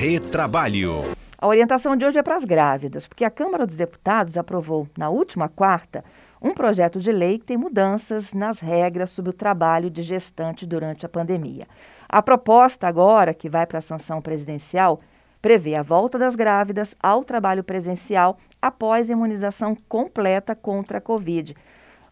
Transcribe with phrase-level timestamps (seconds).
[0.00, 1.04] Retrabalho.
[1.36, 5.10] A orientação de hoje é para as grávidas, porque a Câmara dos Deputados aprovou na
[5.10, 6.02] última quarta
[6.40, 11.04] um projeto de lei que tem mudanças nas regras sobre o trabalho de gestante durante
[11.04, 11.68] a pandemia.
[12.08, 15.00] A proposta agora, que vai para a sanção presidencial,
[15.42, 21.54] prevê a volta das grávidas ao trabalho presencial após imunização completa contra a Covid.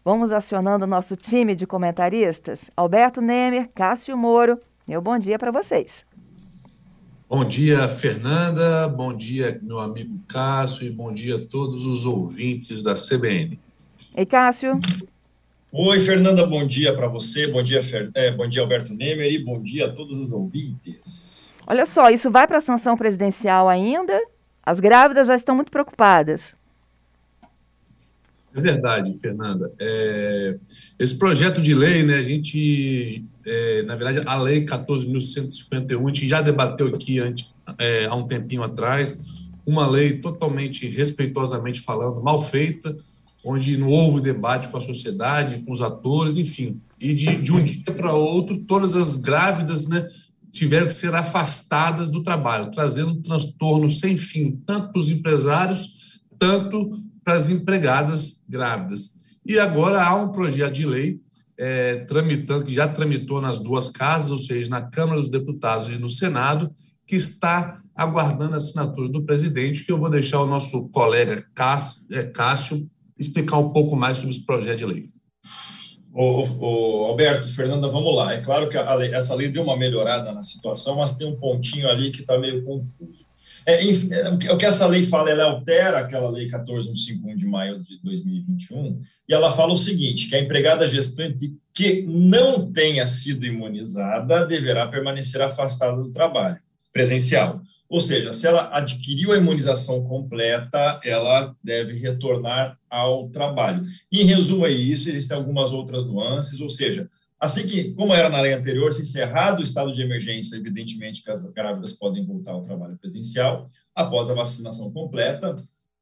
[0.05, 2.69] Vamos acionando o nosso time de comentaristas.
[2.77, 6.07] Alberto Nemer, Cássio Moro, meu bom dia para vocês.
[7.29, 8.87] Bom dia, Fernanda.
[8.87, 10.87] Bom dia, meu amigo Cássio.
[10.87, 13.59] E bom dia a todos os ouvintes da CBN.
[14.17, 14.79] Ei, Cássio.
[15.71, 16.43] Oi, Fernanda.
[16.47, 17.45] Bom dia para você.
[17.45, 18.09] Bom dia, Fer...
[18.15, 19.31] é, bom dia, Alberto Nemer.
[19.31, 21.53] E bom dia a todos os ouvintes.
[21.67, 24.19] Olha só, isso vai para a sanção presidencial ainda?
[24.63, 26.55] As grávidas já estão muito preocupadas.
[28.55, 29.71] É verdade, Fernanda.
[29.79, 30.57] É,
[30.97, 36.27] esse projeto de lei, né, a gente, é, na verdade, a lei 14.151, a gente
[36.27, 39.17] já debateu aqui antes, é, há um tempinho atrás,
[39.65, 42.95] uma lei totalmente, respeitosamente falando, mal feita,
[43.43, 46.81] onde não houve debate com a sociedade, com os atores, enfim.
[46.99, 50.07] E de, de um dia para outro, todas as grávidas né,
[50.51, 56.08] tiveram que ser afastadas do trabalho, trazendo um transtorno sem fim, tanto para os empresários,
[56.39, 56.89] tanto
[57.23, 59.37] para as empregadas grávidas.
[59.45, 61.19] E agora há um projeto de lei
[61.57, 65.97] é, tramitando, que já tramitou nas duas casas, ou seja, na Câmara dos Deputados e
[65.97, 66.71] no Senado,
[67.05, 71.43] que está aguardando a assinatura do presidente, que eu vou deixar o nosso colega
[72.11, 72.87] é, Cássio
[73.17, 75.05] explicar um pouco mais sobre esse projeto de lei.
[76.13, 78.33] Ô, Alberto, Fernanda, vamos lá.
[78.33, 81.89] É claro que lei, essa lei deu uma melhorada na situação, mas tem um pontinho
[81.89, 83.25] ali que está meio confuso.
[83.65, 87.81] É, enfim, é, o que essa lei fala, ela altera aquela lei 14151 de maio
[87.81, 93.45] de 2021, e ela fala o seguinte, que a empregada gestante que não tenha sido
[93.45, 96.57] imunizada deverá permanecer afastada do trabalho
[96.91, 97.61] presencial.
[97.89, 103.83] Ou seja, se ela adquiriu a imunização completa, ela deve retornar ao trabalho.
[104.11, 107.09] Em resumo é isso, existem algumas outras nuances, ou seja,
[107.39, 111.31] Assim que, como era na lei anterior, se encerrado o estado de emergência, evidentemente que
[111.31, 115.55] as grávidas podem voltar ao trabalho presencial após a vacinação completa,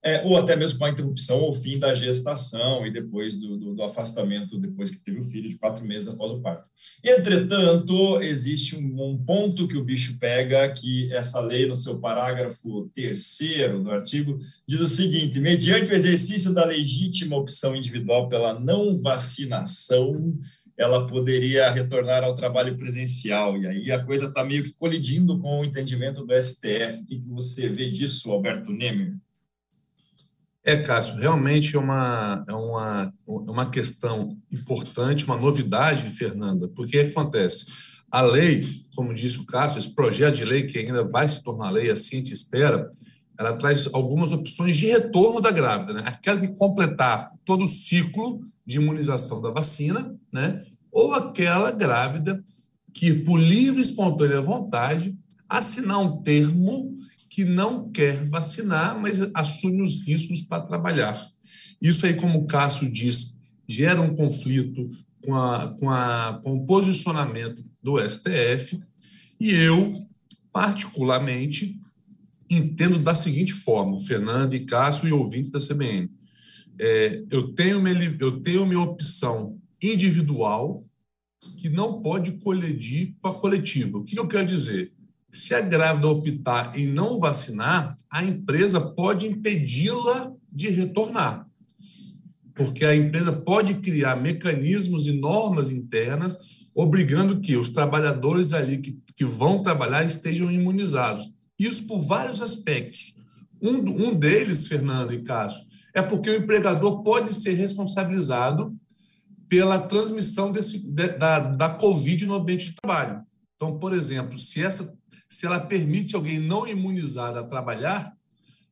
[0.04, 3.76] é, ou até mesmo com a interrupção ou fim da gestação e depois do, do,
[3.76, 6.66] do, afastamento, depois que teve o filho, de quatro meses após o parto.
[7.04, 12.90] Entretanto, existe um, um ponto que o bicho pega, que essa lei, no seu parágrafo
[12.96, 18.98] terceiro do artigo, diz o seguinte: mediante o exercício da legítima opção individual pela não
[18.98, 20.38] vacinação,
[20.78, 23.58] ela poderia retornar ao trabalho presencial.
[23.58, 27.02] E aí a coisa está meio que colidindo com o entendimento do STF.
[27.02, 29.16] O que você vê disso, Alberto Nemer?
[30.64, 37.00] É, Cássio, realmente é uma, é uma, é uma questão importante, uma novidade, Fernanda, porque
[37.00, 37.66] acontece?
[38.12, 38.62] A lei,
[38.94, 42.18] como disse o Cássio, esse projeto de lei que ainda vai se tornar lei, assim
[42.18, 42.90] gente espera,
[43.38, 46.04] ela traz algumas opções de retorno da grávida, né?
[46.06, 50.64] Aquela que completar todo o ciclo de imunização da vacina, né?
[50.92, 52.44] Ou aquela grávida
[52.94, 55.16] que, por livre e espontânea vontade,
[55.48, 56.94] assinar um termo
[57.30, 61.16] que não quer vacinar, mas assume os riscos para trabalhar.
[61.80, 63.38] Isso aí, como o Cássio diz,
[63.68, 64.90] gera um conflito
[65.24, 68.82] com, a, com, a, com o posicionamento do STF,
[69.40, 69.94] e eu,
[70.52, 71.80] particularmente,
[72.50, 76.10] entendo da seguinte forma, Fernando e Cássio e ouvintes da CBN.
[76.80, 80.86] É, eu, tenho minha, eu tenho minha opção individual
[81.58, 83.98] que não pode colidir com a coletiva.
[83.98, 84.94] O que eu quero dizer?
[85.30, 91.48] Se a grávida optar em não vacinar, a empresa pode impedi-la de retornar.
[92.56, 99.00] Porque a empresa pode criar mecanismos e normas internas obrigando que os trabalhadores ali que,
[99.16, 101.28] que vão trabalhar estejam imunizados.
[101.58, 103.16] Isso por vários aspectos.
[103.62, 108.76] Um, um deles, Fernando e Cássio, é porque o empregador pode ser responsabilizado
[109.50, 113.24] pela transmissão desse, da, da Covid no ambiente de trabalho.
[113.56, 114.94] Então, por exemplo, se, essa,
[115.28, 118.16] se ela permite alguém não imunizado a trabalhar,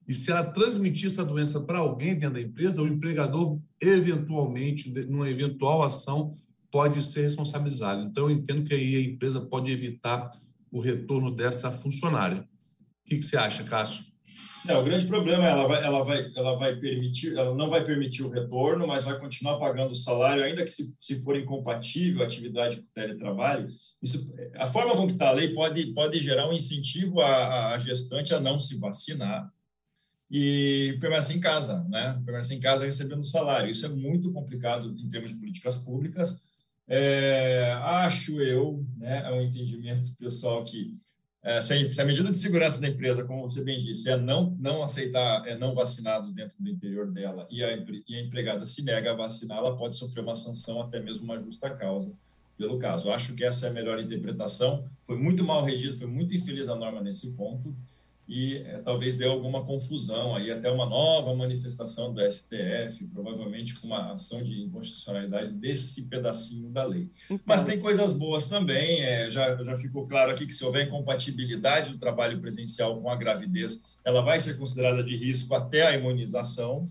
[0.07, 5.27] e se ela transmitir essa doença para alguém dentro da empresa, o empregador, eventualmente, numa
[5.27, 6.31] eventual ação,
[6.71, 8.03] pode ser responsabilizado.
[8.03, 10.29] Então, eu entendo que aí a empresa pode evitar
[10.71, 12.47] o retorno dessa funcionária.
[13.05, 14.03] O que, que você acha, Cássio?
[14.67, 18.23] O grande problema é ela vai, ela vai, ela vai permitir, ela não vai permitir
[18.23, 22.25] o retorno, mas vai continuar pagando o salário, ainda que se, se for incompatível a
[22.25, 23.69] atividade com teletrabalho.
[24.01, 28.33] Isso, a forma como está a lei pode, pode gerar um incentivo à, à gestante
[28.33, 29.47] a não se vacinar
[30.31, 32.19] e permanecer em casa, né?
[32.25, 33.69] Permanecer em casa recebendo salário.
[33.69, 36.41] Isso é muito complicado em termos de políticas públicas.
[36.87, 40.95] É, acho eu, né, é um entendimento pessoal que
[41.45, 44.57] é, se, se, a medida de segurança da empresa, como você bem disse, é não,
[44.59, 47.77] não aceitar é não vacinados dentro do interior dela e a,
[48.07, 51.39] e a empregada se nega a vacinar, ela pode sofrer uma sanção, até mesmo uma
[51.39, 52.11] justa causa
[52.57, 53.11] pelo caso.
[53.11, 54.85] Acho que essa é a melhor interpretação.
[55.03, 57.75] Foi muito mal redigido, foi muito infeliz a norma nesse ponto
[58.27, 63.87] e é, talvez dê alguma confusão aí, até uma nova manifestação do STF, provavelmente com
[63.87, 67.09] uma ação de inconstitucionalidade desse pedacinho da lei.
[67.25, 70.87] Então, Mas tem coisas boas também, é, já, já ficou claro aqui que se houver
[70.87, 75.95] incompatibilidade do trabalho presencial com a gravidez, ela vai ser considerada de risco até a
[75.95, 76.83] imunização,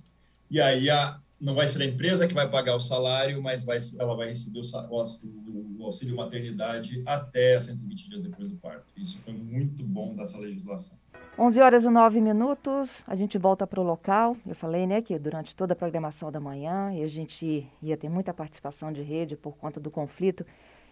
[0.49, 3.79] e aí a, não vai ser a empresa que vai pagar o salário, mas vai,
[3.99, 8.87] ela vai receber o, o, o auxílio maternidade até 120 dias depois do parto.
[8.97, 10.97] Isso foi muito bom dessa legislação.
[11.37, 14.37] 11 horas e 9 minutos, a gente volta para o local.
[14.47, 18.09] Eu falei, né, que durante toda a programação da manhã, e a gente ia ter
[18.09, 20.47] muita participação de rede por conta do conflito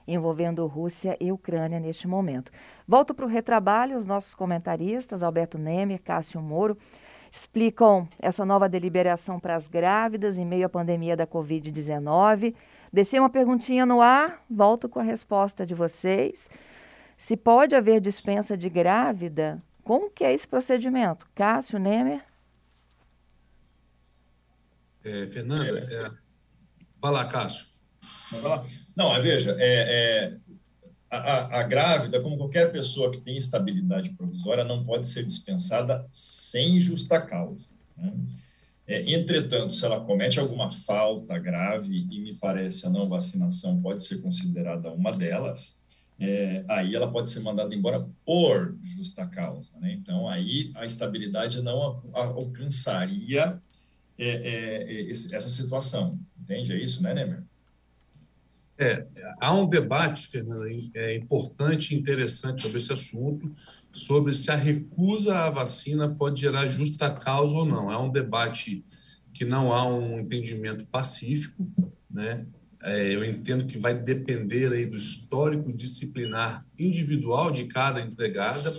[0.04, 2.50] envolvendo Rússia e Ucrânia neste momento.
[2.88, 6.76] Volto para o retrabalho, os nossos comentaristas, Alberto Nemer, Cássio Moro,
[7.30, 12.52] explicam essa nova deliberação para as grávidas em meio à pandemia da Covid-19.
[12.92, 16.50] Deixei uma perguntinha no ar, volto com a resposta de vocês.
[17.16, 21.28] Se pode haver dispensa de grávida como que é esse procedimento?
[21.34, 22.24] Cássio, Nemer?
[25.04, 26.10] É, Fernanda, é...
[27.00, 27.66] vai lá, Cássio.
[28.96, 30.36] Não, veja, é, é
[31.10, 36.80] a, a, grávida, como qualquer pessoa que tem estabilidade provisória, não pode ser dispensada sem
[36.80, 37.70] justa causa.
[37.96, 38.12] Né?
[38.86, 44.02] É, entretanto, se ela comete alguma falta grave, e me parece a não vacinação pode
[44.02, 45.81] ser considerada uma delas,
[46.20, 49.72] é, aí ela pode ser mandada embora por justa causa.
[49.80, 49.92] Né?
[49.92, 53.60] Então, aí a estabilidade não alcançaria
[54.18, 56.18] é, é, é essa situação.
[56.40, 56.72] Entende?
[56.72, 57.42] É isso, né, Nemer?
[58.78, 59.06] É,
[59.40, 63.50] há um debate, Fernanda, é importante e interessante sobre esse assunto,
[63.92, 67.92] sobre se a recusa à vacina pode gerar justa causa ou não.
[67.92, 68.84] É um debate
[69.32, 71.66] que não há um entendimento pacífico,
[72.10, 72.46] né?
[72.84, 78.72] É, eu entendo que vai depender aí do histórico disciplinar individual de cada empregada.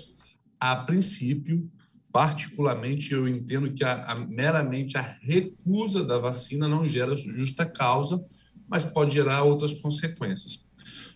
[0.60, 1.70] A princípio,
[2.12, 8.24] particularmente, eu entendo que a, a, meramente a recusa da vacina não gera justa causa,
[8.68, 10.70] mas pode gerar outras consequências.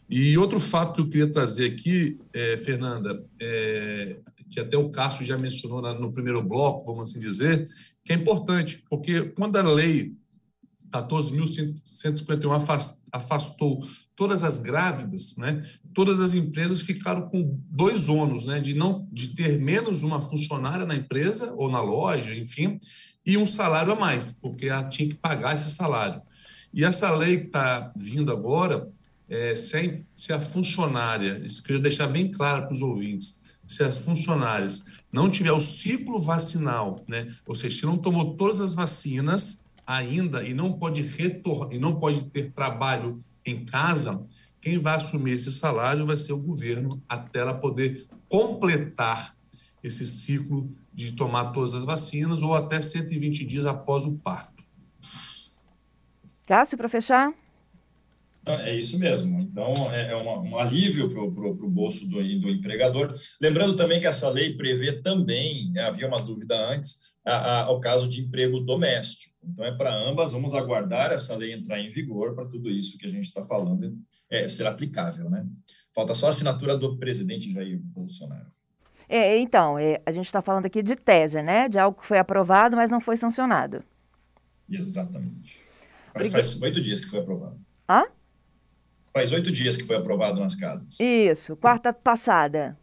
[0.09, 4.19] E outro fato que eu queria trazer aqui, é, Fernanda, é,
[4.49, 7.67] que até o Cássio já mencionou no primeiro bloco, vamos assim dizer,
[8.05, 10.15] que é importante, porque quando a lei
[10.91, 13.79] 14.151 afastou
[14.15, 15.63] todas as grávidas, né?
[15.93, 18.59] Todas as empresas ficaram com dois ônus, né?
[18.59, 22.79] De não de ter menos uma funcionária na empresa ou na loja, enfim,
[23.25, 26.21] e um salário a mais, porque ela tinha que pagar esse salário.
[26.73, 28.87] E essa lei que está vindo agora,
[29.29, 33.99] é, sem, se a funcionária, isso queria deixar bem claro para os ouvintes, se as
[33.99, 37.27] funcionárias não tiver o ciclo vacinal, né?
[37.45, 41.97] Ou seja, se não tomou todas as vacinas, ainda e não pode retornar e não
[41.97, 44.27] pode ter trabalho em casa,
[44.61, 49.33] quem vai assumir esse salário vai ser o governo até ela poder completar
[49.81, 54.63] esse ciclo de tomar todas as vacinas ou até 120 dias após o parto.
[56.45, 57.33] Cássio, para fechar?
[58.45, 59.41] É isso mesmo.
[59.41, 63.13] Então, é, é um alívio para o bolso do, do empregador.
[63.41, 68.07] Lembrando também que essa lei prevê também, havia uma dúvida antes, a, a, ao caso
[68.07, 69.35] de emprego doméstico.
[69.43, 73.05] Então, é para ambas, vamos aguardar essa lei entrar em vigor para tudo isso que
[73.05, 73.97] a gente está falando
[74.29, 75.29] é, ser aplicável.
[75.29, 75.45] Né?
[75.93, 78.47] Falta só a assinatura do presidente Jair Bolsonaro.
[79.09, 81.69] É, então, é, a gente está falando aqui de tese, né?
[81.69, 83.81] De algo que foi aprovado, mas não foi sancionado.
[84.69, 85.61] Exatamente.
[86.13, 87.57] Mas faz oito dias que foi aprovado.
[87.89, 88.03] Hã?
[89.13, 90.99] Faz oito dias que foi aprovado nas casas.
[90.99, 92.77] Isso, quarta passada.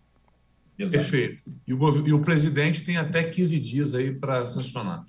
[0.79, 0.99] Exato.
[0.99, 1.43] Perfeito.
[1.67, 5.05] E o, e o presidente tem até 15 dias aí para sancionar.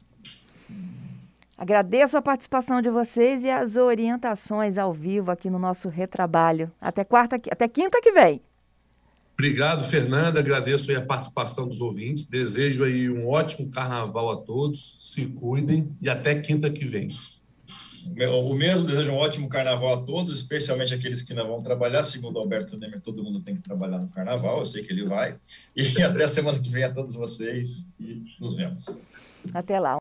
[1.58, 6.70] Agradeço a participação de vocês e as orientações ao vivo aqui no nosso retrabalho.
[6.82, 8.42] Até quarta, até quinta que vem.
[9.34, 10.40] Obrigado, Fernanda.
[10.40, 12.26] Agradeço a participação dos ouvintes.
[12.26, 14.96] Desejo aí um ótimo carnaval a todos.
[14.98, 17.08] Se cuidem e até quinta que vem.
[18.48, 22.04] O mesmo desejo um ótimo carnaval a todos, especialmente aqueles que não vão trabalhar.
[22.04, 25.36] Segundo Alberto Nemer, todo mundo tem que trabalhar no carnaval, eu sei que ele vai.
[25.76, 28.86] E até semana que vem a todos vocês e nos vemos.
[29.54, 29.94] Até lá.